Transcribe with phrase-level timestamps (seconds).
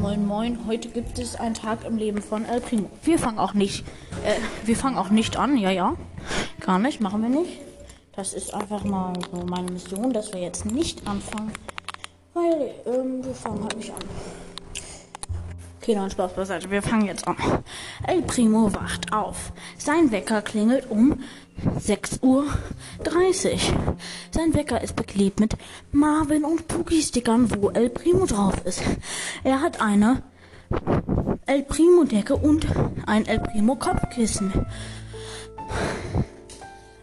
[0.00, 2.88] Moin Moin, heute gibt es einen Tag im Leben von El Primo.
[3.02, 3.84] Wir fangen auch nicht,
[4.24, 5.94] äh, wir fangen auch nicht an, ja, ja.
[6.60, 7.60] Gar nicht, machen wir nicht.
[8.16, 11.52] Das ist einfach mal so meine Mission, dass wir jetzt nicht anfangen,
[12.32, 14.00] weil ähm, wir fangen halt nicht an.
[15.90, 17.34] Okay, dann Spaß beiseite, wir fangen jetzt an.
[18.06, 19.52] El Primo wacht auf.
[19.76, 21.18] Sein Wecker klingelt um
[21.80, 22.46] 6.30 Uhr.
[24.30, 25.56] Sein Wecker ist beklebt mit
[25.90, 28.84] Marvin und Pookie-Stickern, wo El Primo drauf ist.
[29.42, 30.22] Er hat eine
[31.46, 32.68] El Primo-Decke und
[33.06, 34.66] ein El Primo-Kopfkissen.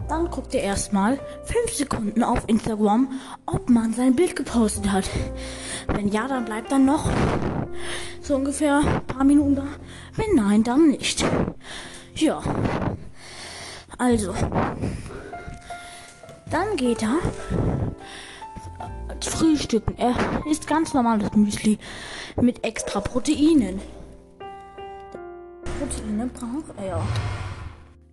[0.09, 5.09] Dann guckt er erstmal 5 Sekunden auf Instagram, ob man sein Bild gepostet hat.
[5.87, 7.09] Wenn ja, dann bleibt dann noch
[8.21, 9.67] so ungefähr ein paar Minuten da.
[10.15, 11.25] Wenn nein, dann nicht.
[12.15, 12.41] Ja.
[13.97, 14.33] Also.
[16.49, 17.19] Dann geht er
[19.21, 19.95] frühstücken.
[19.97, 20.15] Er
[20.49, 21.77] isst ganz normales Müsli
[22.39, 23.81] mit extra Proteinen.
[25.79, 27.01] Proteine braucht er.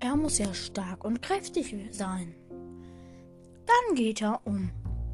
[0.04, 2.34] Er muss ja stark und kräftig sein.
[2.50, 4.70] Dann geht er um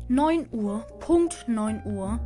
[0.08, 2.18] 9 Uhr, Punkt 9 Uhr,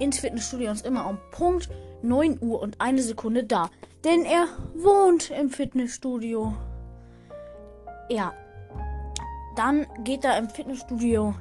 [0.00, 1.68] ins Fitnessstudio und ist immer um Punkt
[2.02, 3.70] 9 Uhr und eine Sekunde da.
[4.02, 6.56] Denn er wohnt im Fitnessstudio.
[8.10, 8.34] Ja.
[9.54, 11.36] Dann geht er im Fitnessstudio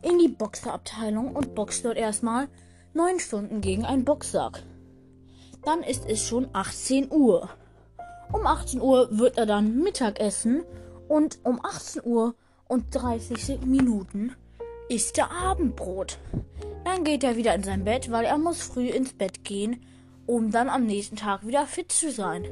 [0.00, 2.48] in die Boxerabteilung und boxt dort erstmal
[2.94, 4.62] 9 Stunden gegen einen Boxsack.
[5.62, 7.50] Dann ist es schon 18 Uhr.
[8.32, 10.62] Um 18 Uhr wird er dann Mittagessen
[11.08, 12.34] und um 18 Uhr
[12.68, 14.34] und 30 Minuten
[14.88, 16.18] isst er Abendbrot.
[16.84, 19.84] Dann geht er wieder in sein Bett, weil er muss früh ins Bett gehen,
[20.26, 22.46] um dann am nächsten Tag wieder fit zu sein.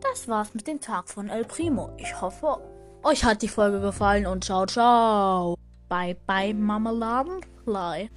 [0.00, 1.90] Das war's mit dem Tag von El Primo.
[1.96, 2.58] Ich hoffe,
[3.02, 5.56] euch hat die Folge gefallen und ciao, ciao.
[5.88, 8.10] Bye, bye, Marmeladenfly.